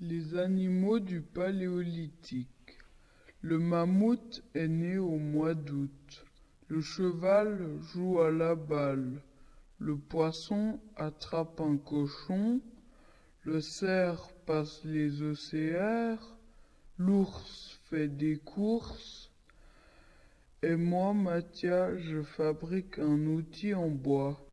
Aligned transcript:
Les 0.00 0.36
animaux 0.36 1.00
du 1.00 1.22
Paléolithique. 1.22 2.78
Le 3.40 3.58
mammouth 3.58 4.44
est 4.54 4.68
né 4.68 4.96
au 4.96 5.18
mois 5.18 5.54
d'août. 5.54 6.24
Le 6.68 6.80
cheval 6.80 7.68
joue 7.80 8.20
à 8.20 8.30
la 8.30 8.54
balle. 8.54 9.20
Le 9.80 9.96
poisson 9.96 10.78
attrape 10.94 11.60
un 11.60 11.76
cochon. 11.78 12.60
Le 13.42 13.60
cerf 13.60 14.28
passe 14.46 14.84
les 14.84 15.20
océaires. 15.20 16.36
L'ours 16.96 17.80
fait 17.90 18.06
des 18.06 18.36
courses. 18.36 19.32
Et 20.62 20.76
moi, 20.76 21.12
Mathia, 21.12 21.98
je 21.98 22.22
fabrique 22.22 23.00
un 23.00 23.26
outil 23.26 23.74
en 23.74 23.88
bois. 23.88 24.47